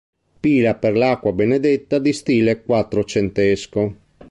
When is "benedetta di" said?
1.31-2.11